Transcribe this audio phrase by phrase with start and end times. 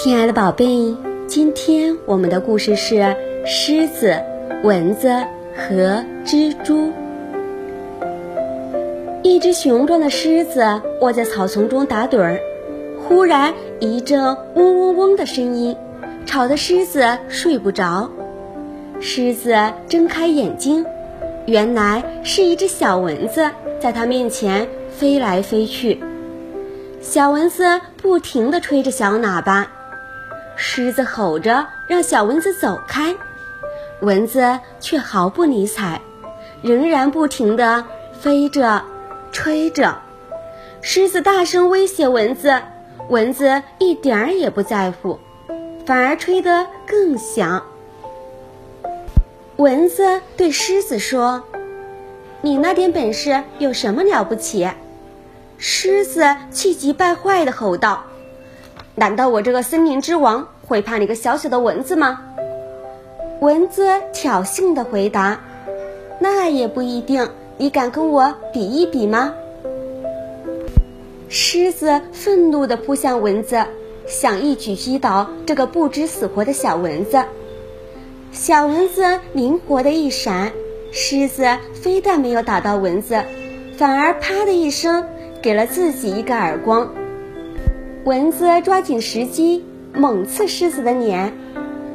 [0.00, 0.94] 亲爱的宝贝，
[1.26, 4.22] 今天我们的故事是狮子、
[4.62, 5.08] 蚊子
[5.56, 6.92] 和蜘蛛。
[9.24, 12.38] 一只雄壮的狮子卧在草丛中打盹儿，
[13.02, 15.76] 忽然一阵嗡嗡嗡的声音，
[16.24, 18.08] 吵得狮子睡不着。
[19.00, 19.56] 狮子
[19.88, 20.86] 睁开眼睛，
[21.44, 26.00] 原来是一只小蚊子在它面前飞来飞去。
[27.00, 29.72] 小蚊子不停地吹着小喇叭。
[30.60, 33.14] 狮子吼着让小蚊子走开，
[34.00, 36.00] 蚊子却毫不理睬，
[36.62, 37.84] 仍然不停地
[38.20, 38.82] 飞着、
[39.30, 39.98] 吹着。
[40.82, 42.60] 狮子大声威胁蚊子，
[43.08, 45.20] 蚊子一点儿也不在乎，
[45.86, 47.64] 反而吹得更响。
[49.54, 51.44] 蚊子对狮子说
[52.42, 54.68] ：“你那点本事有什么了不起？”
[55.56, 58.02] 狮子气急败坏地吼道。
[58.98, 62.20] 难道我这个森林之王会怕你个小小的蚊子吗？
[63.40, 65.38] 蚊子挑衅地回答
[66.18, 69.32] ：“那也不一定，你敢跟我比一比吗？”
[71.30, 73.64] 狮子愤怒地扑向蚊子，
[74.08, 77.24] 想一举击倒这个不知死活的小蚊子。
[78.32, 80.50] 小蚊子灵活的一闪，
[80.90, 83.22] 狮子非但没有打到蚊子，
[83.76, 85.04] 反而啪的一声
[85.40, 86.92] 给了自己一个耳光。
[88.08, 91.30] 蚊子抓紧时机，猛刺狮子的脸，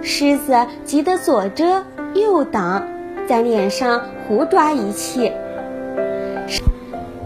[0.00, 1.84] 狮子急得左遮
[2.14, 2.88] 右挡，
[3.28, 5.30] 在脸上胡抓一气。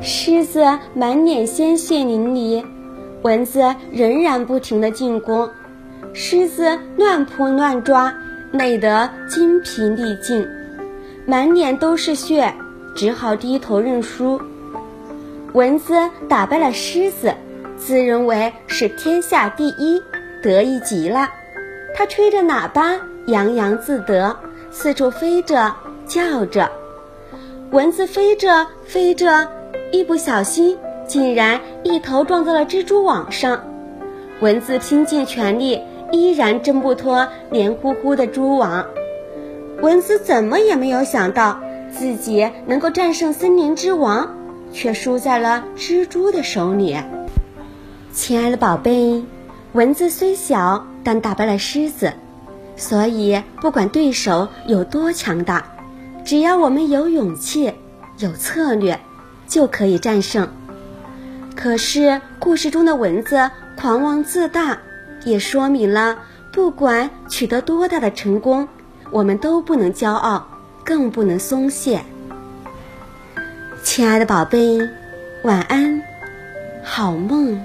[0.00, 2.64] 狮子满脸鲜血淋漓，
[3.22, 5.50] 蚊子仍然不停地进攻，
[6.12, 8.14] 狮子乱扑乱抓，
[8.52, 10.46] 累得精疲力尽，
[11.26, 12.54] 满脸都是血，
[12.94, 14.40] 只好低头认输。
[15.52, 15.94] 蚊子
[16.28, 17.34] 打败了狮子。
[17.78, 20.02] 自认为是天下第一，
[20.42, 21.30] 得意极了。
[21.94, 24.36] 他吹着喇叭，洋洋自得，
[24.70, 25.74] 四处飞着，
[26.06, 26.70] 叫着。
[27.70, 29.48] 蚊子飞着飞着，
[29.92, 30.76] 一不小心，
[31.06, 33.62] 竟然一头撞在了蜘蛛网上。
[34.40, 35.80] 蚊子拼尽全力，
[36.12, 38.86] 依然挣不脱黏糊糊的蛛网。
[39.80, 41.60] 蚊子怎么也没有想到，
[41.90, 44.36] 自己能够战胜森林之王，
[44.72, 46.96] 却输在了蜘蛛的手里。
[48.18, 49.24] 亲爱的宝贝，
[49.74, 52.12] 蚊子虽小，但打败了狮子，
[52.76, 55.64] 所以不管对手有多强大，
[56.24, 57.72] 只要我们有勇气、
[58.18, 58.98] 有策略，
[59.46, 60.48] 就可以战胜。
[61.54, 64.76] 可是故事中的蚊子狂妄自大，
[65.24, 66.18] 也说明了
[66.52, 68.66] 不管取得多大的成功，
[69.12, 70.44] 我们都不能骄傲，
[70.84, 72.02] 更不能松懈。
[73.84, 74.80] 亲爱的宝贝，
[75.44, 76.02] 晚安，
[76.82, 77.64] 好梦。